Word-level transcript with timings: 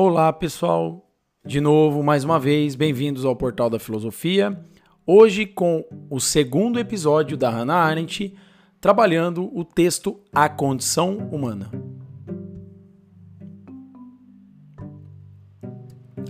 Olá, 0.00 0.32
pessoal. 0.32 1.10
De 1.44 1.60
novo, 1.60 2.04
mais 2.04 2.22
uma 2.22 2.38
vez, 2.38 2.76
bem-vindos 2.76 3.24
ao 3.24 3.34
Portal 3.34 3.68
da 3.68 3.80
Filosofia. 3.80 4.56
Hoje 5.04 5.44
com 5.44 5.84
o 6.08 6.20
segundo 6.20 6.78
episódio 6.78 7.36
da 7.36 7.50
Hannah 7.50 7.82
Arendt, 7.82 8.32
trabalhando 8.80 9.50
o 9.52 9.64
texto 9.64 10.20
A 10.32 10.48
Condição 10.48 11.16
Humana. 11.32 11.68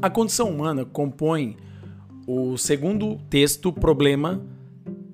A 0.00 0.08
condição 0.08 0.48
humana 0.48 0.86
compõe 0.86 1.58
o 2.26 2.56
segundo 2.56 3.18
texto 3.28 3.70
problema 3.70 4.46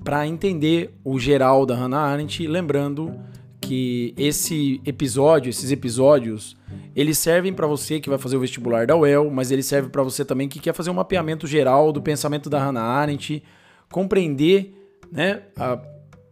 para 0.04 0.28
entender 0.28 0.94
o 1.02 1.18
geral 1.18 1.66
da 1.66 1.74
Hannah 1.74 2.02
Arendt, 2.02 2.46
lembrando 2.46 3.18
que 3.60 4.14
esse 4.16 4.80
episódio, 4.86 5.50
esses 5.50 5.72
episódios, 5.72 6.56
eles 6.94 7.18
servem 7.18 7.52
para 7.52 7.66
você 7.66 7.98
que 7.98 8.08
vai 8.08 8.18
fazer 8.18 8.36
o 8.36 8.40
vestibular 8.40 8.86
da 8.86 8.96
UEL, 8.96 9.30
mas 9.30 9.50
eles 9.50 9.66
servem 9.66 9.90
para 9.90 10.02
você 10.02 10.24
também 10.24 10.48
que 10.48 10.60
quer 10.60 10.72
fazer 10.72 10.90
um 10.90 10.94
mapeamento 10.94 11.46
geral 11.46 11.92
do 11.92 12.00
pensamento 12.00 12.48
da 12.48 12.58
Hannah 12.58 12.82
Arendt, 12.82 13.42
compreender 13.90 14.74
né, 15.10 15.42
a, 15.56 15.80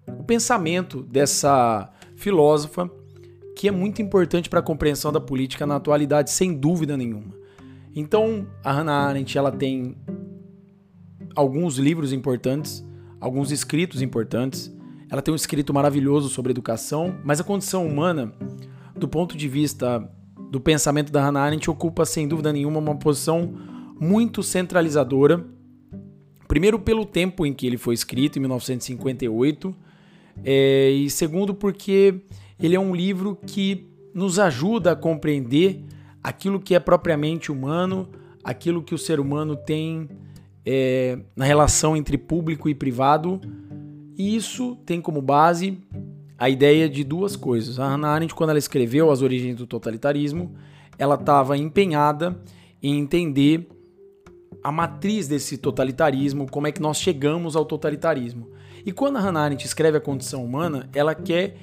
o 0.07 0.23
pensamento 0.23 1.03
dessa 1.03 1.91
filósofa, 2.15 2.89
que 3.57 3.67
é 3.67 3.73
muito 3.73 4.01
importante 4.01 4.49
para 4.49 4.61
a 4.61 4.63
compreensão 4.63 5.13
da 5.13 5.21
política 5.21 5.67
na 5.67 5.77
atualidade, 5.77 6.31
sem 6.31 6.55
dúvida 6.55 6.97
nenhuma. 6.97 7.35
Então, 7.95 8.47
a 8.63 8.73
Hannah 8.73 9.09
Arendt 9.09 9.37
ela 9.37 9.51
tem 9.51 9.97
alguns 11.35 11.77
livros 11.77 12.13
importantes, 12.13 12.85
alguns 13.21 13.51
escritos 13.51 14.01
importantes, 14.01 14.73
ela 15.11 15.21
tem 15.21 15.33
um 15.33 15.37
escrito 15.37 15.75
maravilhoso 15.75 16.29
sobre 16.29 16.53
educação, 16.53 17.19
mas 17.25 17.41
a 17.41 17.45
condição 17.45 17.87
humana, 17.87 18.33
do 18.97 19.09
ponto 19.09 19.37
de 19.37 19.49
vista 19.49 20.09
do 20.53 20.61
pensamento 20.61 21.11
da 21.11 21.25
Hannah 21.25 21.41
Arendt, 21.41 21.71
ocupa 21.71 22.05
sem 22.05 22.29
dúvida 22.29 22.53
nenhuma 22.53 22.79
uma 22.79 22.95
posição 22.95 23.55
muito 23.99 24.43
centralizadora. 24.43 25.43
Primeiro, 26.47 26.79
pelo 26.79 27.07
tempo 27.07 27.47
em 27.47 27.55
que 27.55 27.67
ele 27.67 27.79
foi 27.79 27.95
escrito, 27.95 28.37
em 28.37 28.41
1958, 28.41 29.75
é, 30.45 30.91
e 30.91 31.09
segundo, 31.09 31.55
porque 31.55 32.21
ele 32.61 32.77
é 32.77 32.79
um 32.79 32.95
livro 32.95 33.35
que 33.47 33.89
nos 34.13 34.39
ajuda 34.39 34.93
a 34.93 34.97
compreender 34.97 35.87
aquilo 36.23 36.61
que 36.61 36.75
é 36.75 36.79
propriamente 36.79 37.51
humano, 37.51 38.11
aquilo 38.45 38.83
que 38.83 38.95
o 38.95 38.99
ser 38.99 39.21
humano 39.21 39.57
tem 39.57 40.07
é, 40.67 41.19
na 41.35 41.47
relação 41.47 41.97
entre 41.97 42.19
público 42.19 42.69
e 42.69 42.75
privado 42.75 43.41
e 44.19 44.37
isso 44.37 44.77
tem 44.85 45.01
como 45.01 45.23
base 45.23 45.79
a 46.43 46.51
ideia 46.51 46.89
de 46.89 47.05
duas 47.05 47.37
coisas. 47.37 47.79
A 47.79 47.87
Hannah 47.87 48.09
Arendt, 48.09 48.35
quando 48.35 48.51
ela 48.51 48.59
escreveu 48.59 49.13
As 49.13 49.23
Origens 49.23 49.55
do 49.55 49.65
Totalitarismo, 49.65 50.57
ela 50.99 51.15
estava 51.15 51.57
empenhada 51.57 52.37
em 52.83 52.99
entender 52.99 53.69
a 54.61 54.73
matriz 54.73 55.29
desse 55.29 55.57
totalitarismo, 55.57 56.51
como 56.51 56.67
é 56.67 56.73
que 56.73 56.83
nós 56.83 56.97
chegamos 56.97 57.55
ao 57.55 57.65
totalitarismo. 57.65 58.49
E 58.85 58.91
quando 58.91 59.19
a 59.19 59.21
Hannah 59.21 59.43
Arendt 59.43 59.65
escreve 59.65 59.99
a 59.99 60.01
condição 60.01 60.45
humana, 60.45 60.91
ela 60.93 61.15
quer 61.15 61.59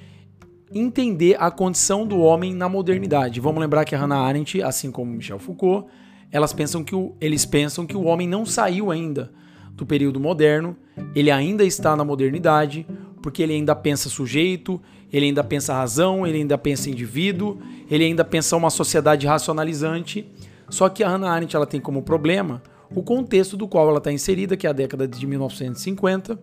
entender 0.73 1.35
a 1.37 1.51
condição 1.51 2.07
do 2.07 2.17
homem 2.17 2.53
na 2.53 2.69
modernidade. 2.69 3.41
Vamos 3.41 3.59
lembrar 3.59 3.83
que 3.83 3.93
a 3.93 3.99
Hannah 3.99 4.21
Arendt, 4.21 4.63
assim 4.63 4.89
como 4.89 5.11
Michel 5.11 5.39
Foucault, 5.39 5.89
elas 6.31 6.53
pensam 6.53 6.85
que 6.85 6.95
o, 6.95 7.17
eles 7.19 7.45
pensam 7.45 7.85
que 7.85 7.97
o 7.97 8.05
homem 8.05 8.29
não 8.29 8.45
saiu 8.45 8.91
ainda 8.91 9.29
do 9.73 9.85
período 9.85 10.21
moderno, 10.21 10.77
ele 11.13 11.29
ainda 11.29 11.65
está 11.65 11.97
na 11.97 12.05
modernidade, 12.05 12.87
porque 13.21 13.43
ele 13.43 13.53
ainda 13.53 13.75
pensa 13.75 14.09
sujeito, 14.09 14.81
ele 15.11 15.25
ainda 15.27 15.43
pensa 15.43 15.73
razão, 15.73 16.25
ele 16.25 16.37
ainda 16.37 16.57
pensa 16.57 16.89
indivíduo, 16.89 17.57
ele 17.89 18.03
ainda 18.05 18.23
pensa 18.23 18.55
uma 18.55 18.69
sociedade 18.69 19.25
racionalizante. 19.27 20.25
Só 20.69 20.87
que 20.87 21.03
a 21.03 21.09
Hannah 21.09 21.31
Arendt 21.31 21.55
ela 21.55 21.65
tem 21.65 21.81
como 21.81 22.01
problema 22.03 22.61
o 22.93 23.03
contexto 23.03 23.55
do 23.55 23.67
qual 23.67 23.89
ela 23.89 23.97
está 23.97 24.11
inserida, 24.11 24.57
que 24.57 24.65
é 24.65 24.69
a 24.69 24.73
década 24.73 25.07
de 25.07 25.25
1950. 25.25 26.39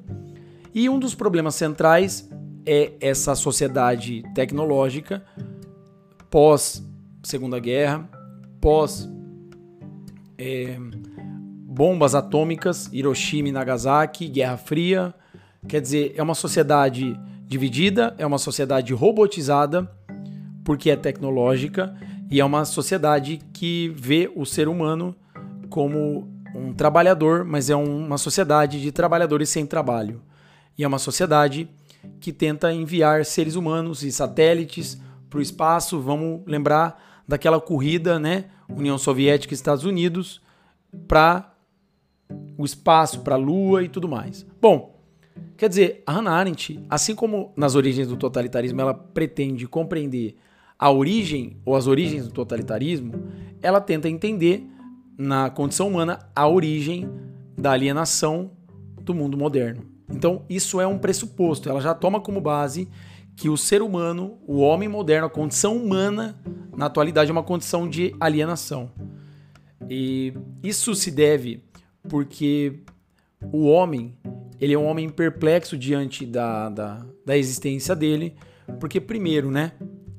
E 0.75 0.89
um 0.89 0.99
dos 0.99 1.15
problemas 1.15 1.55
centrais 1.55 2.29
é 2.65 2.93
essa 3.01 3.35
sociedade 3.35 4.23
tecnológica 4.35 5.25
pós 6.31 6.85
Segunda 7.23 7.59
Guerra, 7.59 8.09
pós 8.61 9.09
é, 10.39 10.77
bombas 11.19 12.15
atômicas, 12.15 12.89
Hiroshima 12.93 13.49
e 13.49 13.53
Nagasaki, 13.53 14.29
Guerra 14.29 14.57
Fria. 14.57 15.15
Quer 15.69 15.81
dizer, 15.81 16.15
é 16.17 16.23
uma 16.23 16.35
sociedade 16.35 17.19
dividida, 17.47 18.15
é 18.19 18.27
uma 18.27 18.39
sociedade 18.39 18.93
robotizada, 18.93 19.91
porque 20.65 20.91
é 20.91 20.97
tecnológica, 20.97 21.95
e 22.31 22.41
é 22.41 22.45
uma 22.45 22.65
sociedade 22.65 23.41
que 23.53 23.93
vê 23.97 24.31
o 24.35 24.45
ser 24.45 24.69
humano 24.69 25.15
como 25.69 26.29
um 26.55 26.73
trabalhador, 26.73 27.45
mas 27.45 27.71
é 27.71 27.77
uma 27.77 28.19
sociedade 28.19 28.81
de 28.81 28.91
trabalhadores 28.91 29.49
sem 29.49 29.67
trabalho. 29.67 30.23
E 30.77 30.85
é 30.85 30.89
uma 30.89 30.99
sociedade 30.99 31.69
que 32.21 32.33
tenta 32.33 32.73
enviar 32.73 33.25
seres 33.25 33.55
humanos 33.55 34.03
e 34.03 34.11
satélites 34.11 35.01
para 35.29 35.39
o 35.39 35.43
espaço. 35.43 36.01
Vamos 36.01 36.43
lembrar 36.47 37.23
daquela 37.27 37.61
corrida, 37.61 38.19
né? 38.19 38.47
União 38.69 38.99
Soviética 38.99 39.55
e 39.55 39.57
Estados 39.57 39.85
Unidos, 39.85 40.41
para 41.07 41.53
o 42.59 42.65
espaço 42.65 43.21
para 43.21 43.35
a 43.35 43.39
Lua 43.39 43.83
e 43.83 43.89
tudo 43.89 44.09
mais. 44.09 44.45
Bom, 44.61 44.96
quer 45.57 45.69
dizer, 45.69 46.03
a 46.07 46.13
Hannah 46.13 46.33
Arendt, 46.33 46.81
assim 46.89 47.15
como 47.15 47.53
nas 47.57 47.75
origens 47.75 48.09
do 48.09 48.17
totalitarismo 48.17 48.81
ela 48.81 48.95
pretende 48.95 49.67
compreender 49.67 50.37
a 50.79 50.91
origem 50.91 51.57
ou 51.65 51.75
as 51.75 51.87
origens 51.87 52.27
do 52.27 52.33
totalitarismo, 52.33 53.13
ela 53.63 53.81
tenta 53.81 54.09
entender 54.09 54.67
na 55.17 55.49
condição 55.49 55.89
humana 55.89 56.19
a 56.35 56.47
origem 56.47 57.09
da 57.57 57.73
alienação 57.73 58.51
do 59.01 59.15
mundo 59.15 59.37
moderno. 59.37 59.83
Então, 60.11 60.45
isso 60.49 60.81
é 60.81 60.87
um 60.87 60.99
pressuposto, 60.99 61.69
ela 61.69 61.81
já 61.81 61.95
toma 61.95 62.21
como 62.21 62.41
base 62.41 62.89
que 63.35 63.49
o 63.49 63.57
ser 63.57 63.83
humano, 63.83 64.39
o 64.47 64.59
homem 64.59 64.89
moderno, 64.89 65.27
a 65.27 65.31
condição 65.31 65.77
humana 65.77 66.39
na 66.77 66.87
atualidade 66.87 67.31
é 67.31 67.33
uma 67.33 67.43
condição 67.43 67.89
de 67.89 68.15
alienação. 68.19 68.91
E 69.89 70.33
isso 70.63 70.95
se 70.95 71.11
deve 71.11 71.63
porque 72.09 72.81
o 73.53 73.67
homem, 73.67 74.15
ele 74.61 74.73
é 74.73 74.79
um 74.79 74.87
homem 74.87 75.09
perplexo 75.09 75.77
diante 75.77 76.25
da, 76.25 76.69
da, 76.69 77.07
da 77.25 77.37
existência 77.37 77.95
dele, 77.95 78.35
porque 78.81 79.01
primeiro, 79.01 79.51
né, 79.51 79.73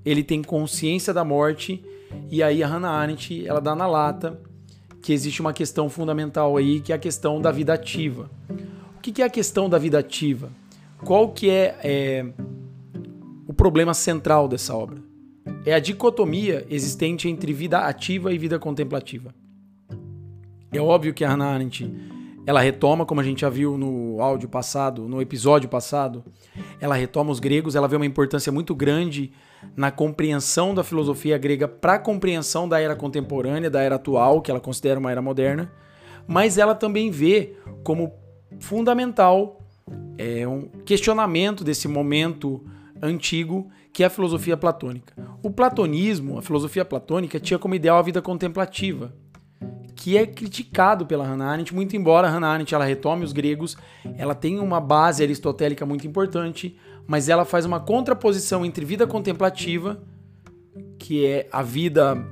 ele 0.06 0.24
tem 0.24 0.42
consciência 0.42 1.14
da 1.14 1.24
morte, 1.24 1.84
e 2.30 2.42
aí 2.42 2.64
a 2.64 2.68
Hannah 2.68 2.92
Arendt, 2.92 3.46
ela 3.46 3.60
dá 3.60 3.76
na 3.76 3.88
lata 3.88 4.40
que 5.02 5.14
existe 5.14 5.42
uma 5.42 5.54
questão 5.54 5.90
fundamental 5.90 6.58
aí, 6.58 6.80
que 6.80 6.92
é 6.92 6.96
a 6.96 7.00
questão 7.00 7.42
da 7.42 7.52
vida 7.52 7.74
ativa. 7.74 8.30
O 8.98 9.02
que 9.02 9.22
é 9.22 9.26
a 9.26 9.30
questão 9.30 9.70
da 9.70 9.78
vida 9.78 9.98
ativa? 10.00 10.52
Qual 11.04 11.30
que 11.30 11.50
é, 11.50 11.80
é 11.84 12.26
o 13.48 13.54
problema 13.54 13.94
central 13.94 14.48
dessa 14.48 14.76
obra? 14.76 15.02
É 15.66 15.74
a 15.74 15.80
dicotomia 15.80 16.66
existente 16.70 17.30
entre 17.30 17.54
vida 17.54 17.80
ativa 17.80 18.34
e 18.34 18.38
vida 18.38 18.60
contemplativa. 18.60 19.34
É 20.72 20.82
óbvio 20.82 21.14
que 21.14 21.24
a 21.24 21.30
Hannah 21.30 21.54
Arendt 21.54 21.90
ela 22.48 22.62
retoma, 22.62 23.06
como 23.06 23.20
a 23.20 23.24
gente 23.26 23.42
já 23.42 23.50
viu 23.50 23.78
no 23.78 24.22
áudio 24.22 24.48
passado, 24.48 25.06
no 25.06 25.22
episódio 25.22 25.68
passado, 25.68 26.24
ela 26.80 26.96
retoma 26.96 27.30
os 27.30 27.42
gregos, 27.42 27.76
ela 27.76 27.90
vê 27.90 27.98
uma 27.98 28.06
importância 28.06 28.54
muito 28.54 28.74
grande 28.74 29.34
na 29.76 29.92
compreensão 29.92 30.74
da 30.74 30.82
filosofia 30.82 31.38
grega 31.38 31.68
para 31.68 31.96
a 31.96 32.00
compreensão 32.00 32.66
da 32.68 32.80
era 32.80 32.96
contemporânea, 32.96 33.70
da 33.70 33.82
era 33.82 33.96
atual, 33.96 34.42
que 34.42 34.50
ela 34.50 34.62
considera 34.62 34.98
uma 34.98 35.12
era 35.12 35.22
moderna, 35.22 35.70
mas 36.26 36.58
ela 36.58 36.74
também 36.74 37.12
vê 37.12 37.58
como 37.84 38.14
fundamental 38.62 39.60
é, 40.18 40.48
um 40.48 40.70
questionamento 40.86 41.66
desse 41.66 41.90
momento 41.90 42.64
antigo 43.02 43.70
que 43.92 44.04
é 44.04 44.06
a 44.06 44.10
filosofia 44.10 44.56
platônica. 44.56 45.14
O 45.44 45.52
platonismo, 45.52 46.38
a 46.38 46.42
filosofia 46.42 46.86
platônica, 46.86 47.42
tinha 47.42 47.60
como 47.60 47.76
ideal 47.76 47.98
a 47.98 48.02
vida 48.02 48.22
contemplativa 48.22 49.14
que 50.08 50.16
é 50.16 50.26
criticado 50.26 51.06
pela 51.06 51.26
Hannah 51.26 51.52
Arendt, 51.52 51.76
muito 51.76 51.98
embora 51.98 52.30
a 52.30 52.32
Hannah 52.32 52.48
Arendt 52.48 52.74
ela 52.74 52.86
retome 52.86 53.26
os 53.26 53.34
gregos, 53.34 53.76
ela 54.18 54.34
tem 54.34 54.58
uma 54.58 54.80
base 54.80 55.22
aristotélica 55.22 55.86
muito 55.86 56.08
importante, 56.08 56.78
mas 57.06 57.28
ela 57.28 57.44
faz 57.44 57.66
uma 57.66 57.82
contraposição 57.82 58.66
entre 58.66 58.86
vida 58.86 59.06
contemplativa, 59.06 60.02
que 60.98 61.26
é 61.26 61.50
a 61.52 61.62
vida 61.62 62.26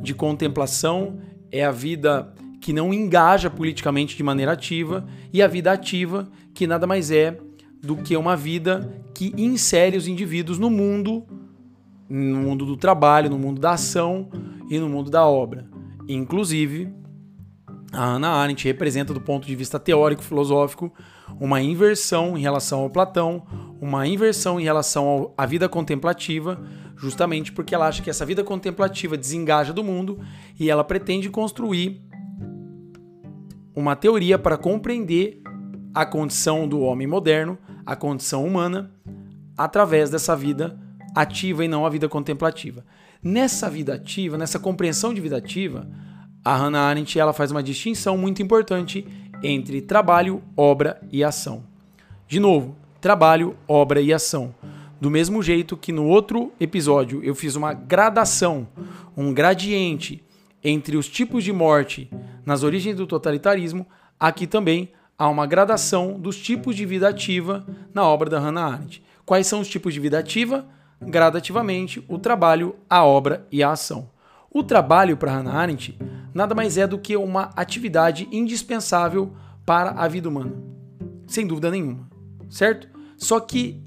de 0.00 0.14
contemplação, 0.14 1.18
é 1.50 1.64
a 1.64 1.72
vida 1.72 2.32
que 2.60 2.72
não 2.72 2.94
engaja 2.94 3.50
politicamente 3.50 4.16
de 4.16 4.22
maneira 4.22 4.52
ativa, 4.52 5.04
e 5.32 5.42
a 5.42 5.48
vida 5.48 5.72
ativa, 5.72 6.28
que 6.54 6.68
nada 6.68 6.86
mais 6.86 7.10
é 7.10 7.36
do 7.82 7.96
que 7.96 8.16
uma 8.16 8.36
vida 8.36 9.02
que 9.12 9.34
insere 9.36 9.96
os 9.96 10.06
indivíduos 10.06 10.56
no 10.56 10.70
mundo, 10.70 11.26
no 12.08 12.38
mundo 12.38 12.64
do 12.64 12.76
trabalho, 12.76 13.28
no 13.28 13.40
mundo 13.40 13.60
da 13.60 13.72
ação 13.72 14.28
e 14.70 14.78
no 14.78 14.88
mundo 14.88 15.10
da 15.10 15.26
obra. 15.26 15.71
Inclusive, 16.08 16.92
a 17.92 18.14
Hannah 18.14 18.30
Arendt 18.30 18.64
representa, 18.64 19.12
do 19.12 19.20
ponto 19.20 19.46
de 19.46 19.54
vista 19.54 19.78
teórico-filosófico, 19.78 20.92
uma 21.38 21.60
inversão 21.60 22.36
em 22.36 22.40
relação 22.40 22.80
ao 22.80 22.90
Platão, 22.90 23.44
uma 23.80 24.06
inversão 24.06 24.58
em 24.58 24.64
relação 24.64 25.32
à 25.36 25.44
vida 25.44 25.68
contemplativa, 25.68 26.60
justamente 26.96 27.52
porque 27.52 27.74
ela 27.74 27.86
acha 27.86 28.02
que 28.02 28.10
essa 28.10 28.24
vida 28.24 28.42
contemplativa 28.42 29.16
desengaja 29.16 29.72
do 29.72 29.84
mundo 29.84 30.18
e 30.58 30.70
ela 30.70 30.84
pretende 30.84 31.28
construir 31.28 32.00
uma 33.74 33.96
teoria 33.96 34.38
para 34.38 34.56
compreender 34.56 35.42
a 35.94 36.06
condição 36.06 36.66
do 36.66 36.80
homem 36.80 37.06
moderno, 37.06 37.58
a 37.84 37.96
condição 37.96 38.44
humana, 38.44 38.90
através 39.56 40.10
dessa 40.10 40.34
vida 40.34 40.78
ativa 41.14 41.64
e 41.64 41.68
não 41.68 41.84
a 41.84 41.90
vida 41.90 42.08
contemplativa. 42.08 42.84
Nessa 43.24 43.70
vida 43.70 43.94
ativa, 43.94 44.36
nessa 44.36 44.58
compreensão 44.58 45.14
de 45.14 45.20
vida 45.20 45.36
ativa, 45.36 45.86
a 46.44 46.56
Hannah 46.56 46.80
Arendt 46.80 47.16
ela 47.20 47.32
faz 47.32 47.52
uma 47.52 47.62
distinção 47.62 48.18
muito 48.18 48.42
importante 48.42 49.06
entre 49.44 49.80
trabalho, 49.80 50.42
obra 50.56 51.00
e 51.12 51.22
ação. 51.22 51.62
De 52.26 52.40
novo, 52.40 52.76
trabalho, 53.00 53.56
obra 53.68 54.00
e 54.00 54.12
ação. 54.12 54.52
Do 55.00 55.08
mesmo 55.08 55.40
jeito 55.40 55.76
que 55.76 55.92
no 55.92 56.04
outro 56.06 56.52
episódio 56.58 57.22
eu 57.22 57.32
fiz 57.32 57.54
uma 57.54 57.72
gradação, 57.72 58.66
um 59.16 59.32
gradiente 59.32 60.20
entre 60.64 60.96
os 60.96 61.08
tipos 61.08 61.44
de 61.44 61.52
morte 61.52 62.10
nas 62.44 62.64
origens 62.64 62.96
do 62.96 63.06
totalitarismo, 63.06 63.86
aqui 64.18 64.48
também 64.48 64.90
há 65.16 65.28
uma 65.28 65.46
gradação 65.46 66.18
dos 66.18 66.36
tipos 66.36 66.74
de 66.74 66.84
vida 66.84 67.08
ativa 67.08 67.64
na 67.94 68.02
obra 68.02 68.28
da 68.28 68.40
Hannah 68.40 68.66
Arendt. 68.66 69.00
Quais 69.24 69.46
são 69.46 69.60
os 69.60 69.68
tipos 69.68 69.94
de 69.94 70.00
vida 70.00 70.18
ativa? 70.18 70.66
Gradativamente, 71.06 72.04
o 72.08 72.18
trabalho, 72.18 72.76
a 72.88 73.04
obra 73.04 73.46
e 73.50 73.62
a 73.62 73.72
ação. 73.72 74.10
O 74.50 74.62
trabalho 74.62 75.16
para 75.16 75.32
Hannah 75.32 75.54
Arendt 75.54 75.98
nada 76.34 76.54
mais 76.54 76.76
é 76.78 76.86
do 76.86 76.98
que 76.98 77.16
uma 77.16 77.50
atividade 77.56 78.28
indispensável 78.32 79.32
para 79.64 79.90
a 79.90 80.08
vida 80.08 80.28
humana. 80.28 80.52
Sem 81.26 81.46
dúvida 81.46 81.70
nenhuma, 81.70 82.08
certo? 82.50 82.88
Só 83.16 83.40
que 83.40 83.82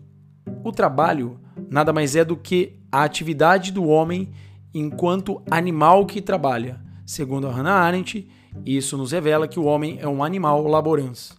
o 0.63 0.71
trabalho 0.71 1.39
nada 1.69 1.91
mais 1.91 2.15
é 2.15 2.23
do 2.23 2.35
que 2.35 2.79
a 2.91 3.03
atividade 3.03 3.71
do 3.71 3.85
homem 3.85 4.31
enquanto 4.73 5.41
animal 5.49 6.05
que 6.05 6.21
trabalha. 6.21 6.79
Segundo 7.05 7.47
a 7.47 7.51
Hannah 7.51 7.81
Arendt, 7.81 8.27
isso 8.65 8.97
nos 8.97 9.11
revela 9.11 9.47
que 9.47 9.59
o 9.59 9.65
homem 9.65 9.97
é 10.01 10.07
um 10.07 10.23
animal 10.23 10.65
laborans, 10.65 11.33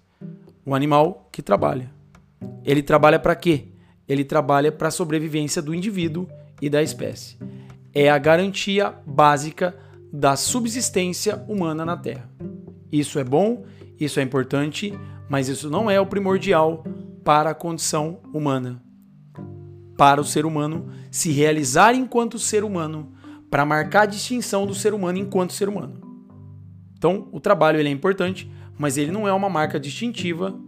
um 0.64 0.74
animal 0.74 1.28
que 1.32 1.42
trabalha. 1.42 1.90
Ele 2.64 2.82
trabalha 2.82 3.18
para 3.18 3.34
quê? 3.34 3.68
Ele 4.08 4.24
trabalha 4.24 4.70
para 4.70 4.88
a 4.88 4.92
sobrevivência 4.92 5.60
do 5.60 5.74
indivíduo 5.74 6.28
e 6.60 6.68
da 6.68 6.82
espécie. 6.82 7.36
É 7.94 8.10
a 8.10 8.18
garantia 8.18 8.94
básica 9.06 9.76
da 10.12 10.36
subsistência 10.36 11.44
humana 11.48 11.84
na 11.84 11.96
Terra. 11.96 12.30
Isso 12.90 13.18
é 13.18 13.24
bom, 13.24 13.64
isso 13.98 14.20
é 14.20 14.22
importante, 14.22 14.92
mas 15.28 15.48
isso 15.48 15.68
não 15.68 15.90
é 15.90 16.00
o 16.00 16.06
primordial 16.06 16.84
para 17.24 17.50
a 17.50 17.54
condição 17.54 18.20
humana. 18.32 18.82
Para 19.96 20.20
o 20.20 20.24
ser 20.24 20.46
humano 20.46 20.88
se 21.10 21.32
realizar 21.32 21.94
enquanto 21.94 22.38
ser 22.38 22.62
humano, 22.62 23.12
para 23.50 23.64
marcar 23.64 24.02
a 24.02 24.06
distinção 24.06 24.66
do 24.66 24.74
ser 24.74 24.92
humano 24.94 25.18
enquanto 25.18 25.52
ser 25.52 25.68
humano. 25.68 26.00
Então, 26.96 27.28
o 27.32 27.40
trabalho 27.40 27.78
ele 27.78 27.88
é 27.88 27.92
importante, 27.92 28.50
mas 28.78 28.96
ele 28.96 29.10
não 29.10 29.26
é 29.26 29.32
uma 29.32 29.48
marca 29.48 29.80
distintiva 29.80 30.58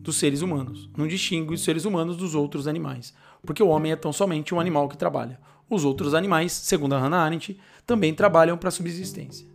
dos 0.00 0.16
seres 0.16 0.42
humanos. 0.42 0.88
Não 0.96 1.06
distingue 1.06 1.54
os 1.54 1.62
seres 1.62 1.84
humanos 1.84 2.16
dos 2.16 2.34
outros 2.34 2.66
animais, 2.66 3.14
porque 3.44 3.62
o 3.62 3.68
homem 3.68 3.92
é 3.92 3.96
tão 3.96 4.12
somente 4.12 4.54
um 4.54 4.60
animal 4.60 4.88
que 4.88 4.96
trabalha. 4.96 5.38
Os 5.68 5.84
outros 5.84 6.14
animais, 6.14 6.52
segundo 6.52 6.94
a 6.94 6.98
Hannah 6.98 7.18
Arendt, 7.18 7.58
também 7.86 8.14
trabalham 8.14 8.56
para 8.56 8.68
a 8.68 8.72
subsistência. 8.72 9.46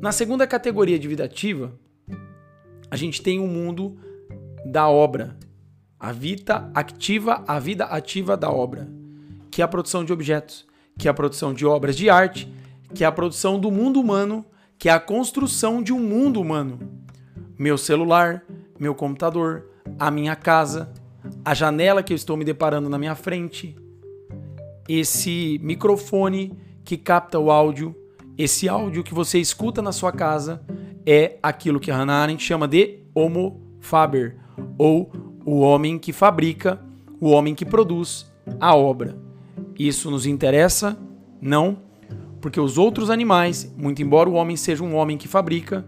Na 0.00 0.12
segunda 0.12 0.46
categoria 0.46 0.98
de 0.98 1.08
vida 1.08 1.24
ativa, 1.24 1.72
a 2.90 2.96
gente 2.96 3.22
tem 3.22 3.38
o 3.38 3.46
mundo 3.46 3.96
da 4.64 4.88
obra, 4.88 5.36
a 5.98 6.12
vida 6.12 6.70
ativa, 6.74 7.44
a 7.46 7.58
vida 7.58 7.84
ativa 7.84 8.36
da 8.36 8.50
obra, 8.50 8.88
que 9.50 9.62
é 9.62 9.64
a 9.64 9.68
produção 9.68 10.04
de 10.04 10.12
objetos, 10.12 10.66
que 10.98 11.08
é 11.08 11.10
a 11.10 11.14
produção 11.14 11.54
de 11.54 11.64
obras 11.64 11.96
de 11.96 12.10
arte, 12.10 12.52
que 12.94 13.04
é 13.04 13.06
a 13.06 13.12
produção 13.12 13.58
do 13.58 13.70
mundo 13.70 14.00
humano 14.00 14.44
que 14.78 14.88
é 14.88 14.92
a 14.92 15.00
construção 15.00 15.82
de 15.82 15.92
um 15.92 15.98
mundo 15.98 16.40
humano. 16.40 16.78
Meu 17.58 17.78
celular, 17.78 18.44
meu 18.84 18.94
computador, 18.94 19.64
a 19.98 20.10
minha 20.10 20.36
casa, 20.36 20.92
a 21.42 21.54
janela 21.54 22.02
que 22.02 22.12
eu 22.12 22.14
estou 22.14 22.36
me 22.36 22.44
deparando 22.44 22.90
na 22.90 22.98
minha 22.98 23.14
frente, 23.14 23.74
esse 24.86 25.58
microfone 25.62 26.52
que 26.84 26.98
capta 26.98 27.38
o 27.38 27.50
áudio, 27.50 27.96
esse 28.36 28.68
áudio 28.68 29.02
que 29.02 29.14
você 29.14 29.38
escuta 29.38 29.80
na 29.80 29.90
sua 29.90 30.12
casa 30.12 30.62
é 31.06 31.38
aquilo 31.42 31.80
que 31.80 31.90
a 31.90 31.96
Hannah 31.96 32.24
Arendt 32.24 32.42
chama 32.42 32.68
de 32.68 32.98
Homo 33.14 33.58
Faber, 33.80 34.36
ou 34.76 35.10
o 35.46 35.60
homem 35.60 35.98
que 35.98 36.12
fabrica, 36.12 36.78
o 37.18 37.30
homem 37.30 37.54
que 37.54 37.64
produz 37.64 38.30
a 38.60 38.76
obra. 38.76 39.16
Isso 39.78 40.10
nos 40.10 40.26
interessa? 40.26 40.98
Não 41.40 41.78
porque 42.44 42.60
os 42.60 42.76
outros 42.76 43.08
animais, 43.08 43.74
muito 43.74 44.02
embora 44.02 44.28
o 44.28 44.34
homem 44.34 44.54
seja 44.54 44.84
um 44.84 44.94
homem 44.96 45.16
que 45.16 45.26
fabrica, 45.26 45.86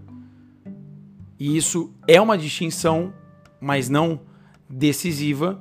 e 1.39 1.57
isso 1.57 1.93
é 2.07 2.21
uma 2.21 2.37
distinção, 2.37 3.13
mas 3.61 3.89
não 3.89 4.21
decisiva, 4.69 5.61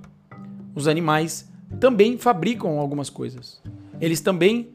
os 0.74 0.88
animais 0.88 1.52
também 1.80 2.18
fabricam 2.18 2.80
algumas 2.80 3.10
coisas. 3.10 3.62
Eles 4.00 4.22
também 4.22 4.72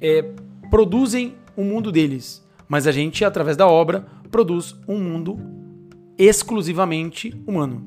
é, 0.00 0.22
produzem 0.70 1.34
o 1.56 1.62
um 1.62 1.64
mundo 1.64 1.90
deles, 1.92 2.46
mas 2.68 2.86
a 2.86 2.92
gente, 2.92 3.24
através 3.24 3.56
da 3.56 3.66
obra, 3.66 4.06
produz 4.30 4.74
um 4.88 4.98
mundo 4.98 5.38
exclusivamente 6.18 7.34
humano. 7.46 7.86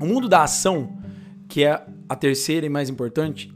O 0.00 0.06
mundo 0.06 0.28
da 0.28 0.42
ação, 0.42 0.98
que 1.48 1.64
é 1.64 1.84
a 2.08 2.16
terceira 2.16 2.66
e 2.66 2.68
mais 2.68 2.88
importante, 2.88 3.52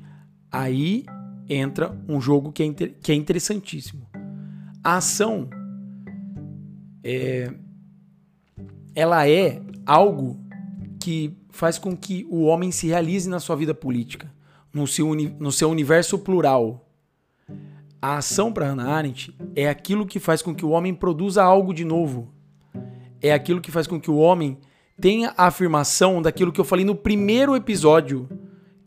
aí 0.50 1.04
entra 1.48 1.96
um 2.08 2.20
jogo 2.20 2.52
que 2.52 2.62
é, 2.62 2.72
que 2.72 3.12
é 3.12 3.14
interessantíssimo. 3.14 4.06
A 4.82 4.96
ação 4.96 5.48
é, 7.02 7.52
ela 8.98 9.28
é 9.28 9.62
algo 9.86 10.36
que 10.98 11.32
faz 11.50 11.78
com 11.78 11.96
que 11.96 12.26
o 12.28 12.42
homem 12.42 12.72
se 12.72 12.88
realize 12.88 13.30
na 13.30 13.38
sua 13.38 13.54
vida 13.54 13.72
política, 13.72 14.28
no 14.74 14.88
seu, 14.88 15.14
no 15.14 15.52
seu 15.52 15.70
universo 15.70 16.18
plural. 16.18 16.84
A 18.02 18.16
ação 18.16 18.52
para 18.52 18.66
Hannah 18.66 18.90
Arendt 18.90 19.32
é 19.54 19.68
aquilo 19.68 20.04
que 20.04 20.18
faz 20.18 20.42
com 20.42 20.52
que 20.52 20.64
o 20.64 20.70
homem 20.70 20.92
produza 20.92 21.44
algo 21.44 21.72
de 21.72 21.84
novo. 21.84 22.34
É 23.22 23.32
aquilo 23.32 23.60
que 23.60 23.70
faz 23.70 23.86
com 23.86 24.00
que 24.00 24.10
o 24.10 24.16
homem 24.16 24.58
tenha 25.00 25.32
a 25.36 25.46
afirmação 25.46 26.20
daquilo 26.20 26.50
que 26.50 26.60
eu 26.60 26.64
falei 26.64 26.84
no 26.84 26.96
primeiro 26.96 27.54
episódio, 27.54 28.28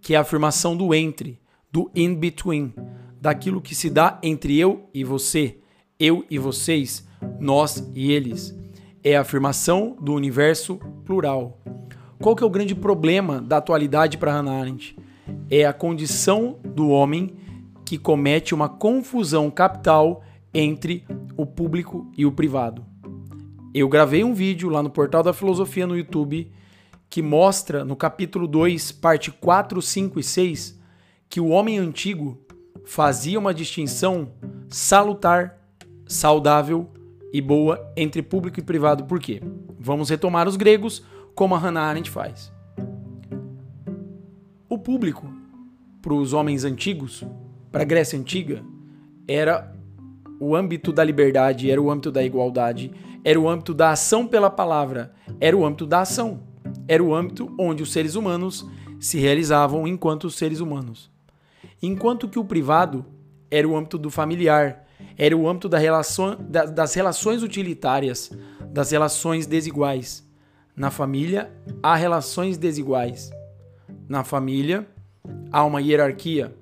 que 0.02 0.13
é 0.13 0.18
a 0.18 0.22
afirmação 0.22 0.75
do 0.75 0.94
entre 0.94 1.39
do 1.72 1.89
in-between, 1.96 2.74
daquilo 3.22 3.62
que 3.62 3.74
se 3.74 3.89
dá 3.89 4.20
entre 4.22 4.60
eu 4.60 4.89
e 4.94 5.06
você, 5.06 5.60
eu 5.98 6.25
e 6.30 6.38
vocês, 6.38 7.08
nós 7.39 7.89
e 7.96 8.12
eles. 8.12 8.53
É 9.03 9.15
a 9.15 9.22
afirmação 9.22 9.98
do 10.00 10.13
universo 10.13 10.79
plural. 11.05 11.60
Qual 12.20 12.36
que 12.36 12.43
é 12.43 12.46
o 12.46 12.51
grande 12.51 12.75
problema 12.75 13.41
da 13.41 13.58
atualidade 13.58 14.17
para 14.17 14.31
Hannah 14.31 14.60
Arendt? 14.60 14.96
É 15.50 15.65
a 15.65 15.74
condição 15.74 16.60
do 16.63 16.89
homem 16.89 17.36
que 17.84 17.98
comete 17.98 18.53
uma 18.53 18.70
confusão 18.70 19.50
capital 19.50 20.24
entre 20.53 21.03
o 21.36 21.48
público 21.48 22.12
e 22.15 22.27
o 22.27 22.31
privado. 22.31 22.86
Eu 23.74 23.89
gravei 23.89 24.24
um 24.24 24.36
vídeo 24.36 24.70
lá 24.70 24.84
no 24.84 24.89
Portal 24.89 25.24
da 25.24 25.34
Filosofia 25.34 25.88
no 25.88 25.98
YouTube 25.98 26.51
que 27.10 27.22
mostra 27.22 27.84
no 27.84 27.96
capítulo 27.96 28.48
2, 28.48 28.91
parte 28.93 29.31
4, 29.31 29.81
5 29.81 30.20
e 30.20 30.24
6, 30.24 30.79
que 31.27 31.41
o 31.41 31.50
homem 31.50 31.77
antigo 31.77 32.39
fazia 32.86 33.38
uma 33.38 33.53
distinção 33.53 34.31
salutar, 34.70 35.58
saudável 36.08 36.89
e 37.34 37.42
boa 37.42 37.92
entre 37.96 38.22
público 38.22 38.60
e 38.60 38.64
privado. 38.64 39.06
Por 39.06 39.20
quê? 39.20 39.42
Vamos 39.80 40.10
retomar 40.10 40.48
os 40.48 40.56
gregos, 40.56 41.04
como 41.34 41.56
a 41.56 41.58
Hannah 41.58 41.84
Arendt 41.84 42.10
faz. 42.10 42.52
O 44.70 44.78
público, 44.78 45.32
para 46.02 46.14
os 46.14 46.34
homens 46.34 46.64
antigos, 46.64 47.24
para 47.72 47.82
a 47.82 47.86
Grécia 47.86 48.18
Antiga, 48.18 48.64
era 49.28 49.74
o 50.40 50.56
âmbito 50.56 50.92
da 50.92 51.04
liberdade, 51.04 51.70
era 51.70 51.82
o 51.82 51.92
âmbito 51.92 52.12
da 52.12 52.24
igualdade, 52.24 52.92
era 53.24 53.40
o 53.40 53.48
âmbito 53.48 53.74
da 53.74 53.92
ação 53.92 54.28
pela 54.28 54.50
palavra, 54.50 55.14
era 55.40 55.56
o 55.56 55.66
âmbito 55.66 55.86
da 55.86 56.02
ação, 56.02 56.42
era 56.88 57.04
o 57.04 57.14
âmbito 57.14 57.54
onde 57.60 57.84
os 57.84 57.92
seres 57.92 58.16
humanos 58.16 58.66
se 59.00 59.20
realizavam 59.20 59.88
enquanto 59.88 60.30
seres 60.30 60.60
humanos 60.60 61.12
enquanto 61.82 62.28
que 62.28 62.38
o 62.38 62.46
privado 62.46 63.06
era 63.50 63.68
o 63.68 63.76
âmbito 63.76 63.98
do 63.98 64.10
familiar, 64.10 64.86
era 65.18 65.36
o 65.36 65.48
âmbito 65.48 65.70
da 65.70 65.77
relação, 65.77 66.38
da, 66.39 66.65
das 66.65 66.94
relações 66.94 67.44
utilitárias, 67.44 68.32
das 68.72 68.91
relações 68.91 69.46
desiguais. 69.46 70.27
Na 70.75 70.89
família, 70.89 71.51
há 71.84 71.96
relações 71.96 72.58
desiguais. 72.58 73.32
Na 74.08 74.24
família, 74.24 74.88
há 75.51 75.63
uma 75.63 75.82
hierarquia. 75.82 76.56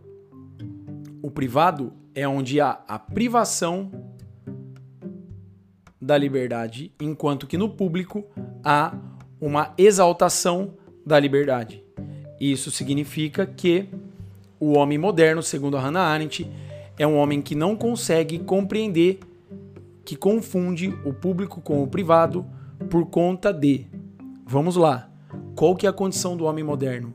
O 1.21 1.29
privado 1.29 1.93
é 2.15 2.27
onde 2.27 2.59
há 2.59 2.79
a 2.87 2.97
privação 2.97 3.91
da 6.01 6.17
liberdade, 6.17 6.91
enquanto 6.99 7.45
que 7.45 7.57
no 7.57 7.69
público 7.69 8.25
há 8.63 8.97
uma 9.39 9.73
exaltação 9.77 10.73
da 11.05 11.19
liberdade. 11.19 11.83
Isso 12.39 12.71
significa 12.71 13.45
que 13.45 13.87
o 14.59 14.73
homem 14.73 14.97
moderno, 14.97 15.41
segundo 15.41 15.77
a 15.77 15.81
Hannah 15.81 16.03
Arendt, 16.03 16.49
é 16.99 17.07
um 17.07 17.17
homem 17.17 17.41
que 17.41 17.55
não 17.55 17.77
consegue 17.77 18.37
compreender, 18.37 19.19
que 20.03 20.17
confunde 20.17 20.93
o 21.05 21.13
público 21.13 21.61
com 21.61 21.81
o 21.81 21.87
privado 21.87 22.45
por 22.89 23.05
conta 23.05 23.53
de. 23.53 23.87
Vamos 24.45 24.75
lá. 24.75 25.09
Qual 25.55 25.75
que 25.75 25.85
é 25.85 25.89
a 25.89 25.93
condição 25.93 26.35
do 26.35 26.43
homem 26.43 26.63
moderno? 26.63 27.13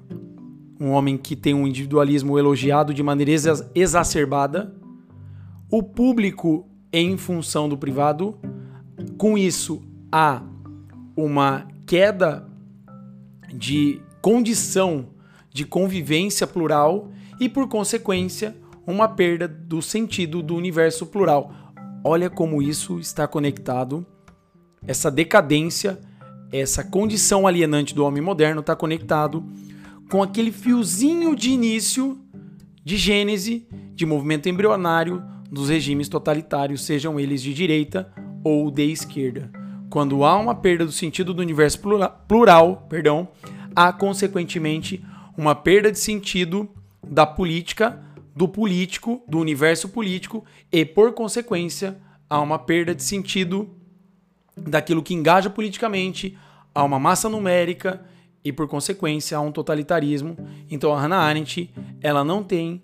Um 0.81 0.91
homem 0.91 1.19
que 1.19 1.37
tem 1.37 1.53
um 1.53 1.67
individualismo 1.67 2.38
elogiado 2.38 2.95
de 2.95 3.03
maneira 3.03 3.31
exacerbada, 3.75 4.75
o 5.71 5.83
público 5.83 6.67
em 6.93 7.17
função 7.17 7.69
do 7.69 7.76
privado, 7.76 8.38
com 9.19 9.37
isso 9.37 9.83
há 10.11 10.43
uma 11.17 11.67
queda 11.87 12.49
de 13.53 14.00
condição 14.23 15.09
de 15.53 15.64
convivência 15.64 16.47
plural 16.47 17.11
e, 17.38 17.49
por 17.49 17.69
consequência, 17.69 18.57
uma 18.87 19.09
perda 19.09 19.49
do 19.49 19.81
sentido 19.81 20.43
do 20.43 20.55
universo 20.55 21.07
plural. 21.07 21.53
Olha 22.03 22.29
como 22.29 22.62
isso 22.62 22.99
está 22.99 23.26
conectado. 23.26 24.07
Essa 24.87 25.11
decadência, 25.11 25.99
essa 26.53 26.85
condição 26.85 27.47
alienante 27.47 27.95
do 27.95 28.05
homem 28.05 28.23
moderno 28.23 28.61
está 28.61 28.76
conectado 28.76 29.45
com 30.11 30.23
aquele 30.23 30.53
fiozinho 30.53 31.35
de 31.35 31.50
início 31.50 32.19
de 32.85 32.97
gênese 32.97 33.67
de 33.95 34.05
movimento 34.05 34.49
embrionário 34.49 35.23
dos 35.50 35.69
regimes 35.69 36.09
totalitários, 36.09 36.85
sejam 36.85 37.19
eles 37.19 37.43
de 37.43 37.55
direita 37.55 38.12
ou 38.43 38.71
de 38.71 38.91
esquerda. 38.91 39.50
Quando 39.88 40.25
há 40.25 40.37
uma 40.37 40.55
perda 40.55 40.85
do 40.85 40.93
sentido 40.93 41.33
do 41.33 41.41
universo 41.41 41.81
plural, 41.81 42.25
plural 42.29 42.87
perdão, 42.88 43.29
há 43.75 43.93
consequentemente 43.93 45.03
uma 45.37 45.55
perda 45.55 45.91
de 45.91 45.99
sentido 45.99 46.69
da 47.07 47.25
política, 47.25 48.00
do 48.35 48.49
político, 48.49 49.23
do 49.29 49.38
universo 49.38 49.88
político 49.88 50.45
e, 50.73 50.85
por 50.85 51.12
consequência, 51.12 51.99
há 52.29 52.41
uma 52.41 52.59
perda 52.59 52.95
de 52.95 53.03
sentido 53.03 53.71
daquilo 54.57 55.03
que 55.03 55.14
engaja 55.14 55.49
politicamente, 55.49 56.37
há 56.75 56.83
uma 56.83 56.99
massa 56.99 57.29
numérica 57.29 58.05
e, 58.45 58.53
por 58.53 58.69
consequência, 58.69 59.37
há 59.37 59.41
um 59.41 59.53
totalitarismo. 59.53 60.37
Então, 60.71 60.93
a 60.93 61.00
Hannah 61.00 61.21
Arendt 61.21 61.73
ela 62.00 62.25
não 62.25 62.43
tem, 62.43 62.83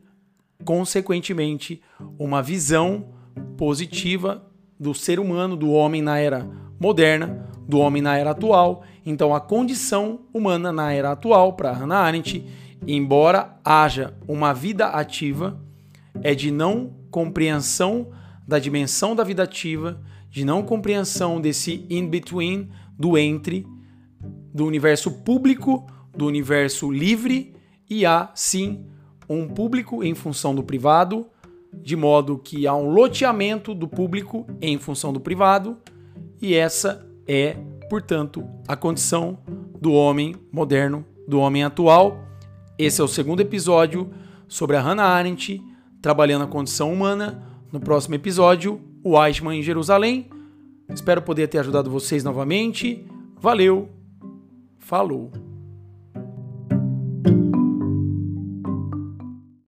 consequentemente, 0.64 1.82
uma 2.18 2.42
visão 2.42 3.08
positiva 3.56 4.46
do 4.78 4.94
ser 4.94 5.20
humano, 5.20 5.56
do 5.56 5.70
homem 5.70 6.00
na 6.00 6.18
era 6.18 6.48
moderna, 6.78 7.46
do 7.68 7.78
homem 7.78 8.00
na 8.00 8.16
era 8.16 8.30
atual. 8.30 8.82
Então, 9.04 9.34
a 9.34 9.40
condição 9.40 10.20
humana 10.32 10.72
na 10.72 10.92
era 10.92 11.12
atual, 11.12 11.54
para 11.54 11.72
Hannah 11.72 11.98
Arendt, 11.98 12.44
embora 12.86 13.58
haja 13.64 14.14
uma 14.26 14.52
vida 14.52 14.86
ativa, 14.86 15.60
é 16.22 16.34
de 16.34 16.50
não 16.50 16.94
compreensão 17.10 18.10
da 18.46 18.58
dimensão 18.58 19.14
da 19.14 19.22
vida 19.22 19.42
ativa, 19.42 20.00
de 20.28 20.44
não 20.44 20.62
compreensão 20.62 21.40
desse 21.40 21.86
in-between, 21.88 22.68
do 22.98 23.16
entre, 23.16 23.66
do 24.52 24.66
universo 24.66 25.10
público, 25.10 25.86
do 26.16 26.26
universo 26.26 26.90
livre, 26.90 27.54
e 27.88 28.04
há 28.04 28.30
sim 28.34 28.84
um 29.28 29.48
público 29.48 30.02
em 30.02 30.14
função 30.14 30.54
do 30.54 30.62
privado, 30.62 31.26
de 31.72 31.96
modo 31.96 32.38
que 32.38 32.66
há 32.66 32.74
um 32.74 32.90
loteamento 32.90 33.74
do 33.74 33.86
público 33.86 34.46
em 34.60 34.78
função 34.78 35.12
do 35.12 35.20
privado, 35.20 35.78
e 36.42 36.54
essa 36.54 37.06
é, 37.26 37.56
portanto, 37.88 38.44
a 38.66 38.74
condição 38.74 39.38
do 39.80 39.92
homem 39.92 40.34
moderno, 40.52 41.04
do 41.28 41.38
homem 41.38 41.62
atual. 41.62 42.29
Esse 42.82 43.02
é 43.02 43.04
o 43.04 43.08
segundo 43.08 43.40
episódio 43.40 44.10
sobre 44.48 44.74
a 44.74 44.80
Hannah 44.80 45.04
Arendt 45.04 45.62
trabalhando 46.00 46.44
a 46.44 46.46
condição 46.46 46.90
humana. 46.90 47.42
No 47.70 47.78
próximo 47.78 48.14
episódio, 48.14 48.80
o 49.04 49.22
Eichmann 49.22 49.58
em 49.58 49.62
Jerusalém. 49.62 50.30
Espero 50.88 51.20
poder 51.20 51.46
ter 51.48 51.58
ajudado 51.58 51.90
vocês 51.90 52.24
novamente. 52.24 53.06
Valeu, 53.38 53.90
falou! 54.78 55.49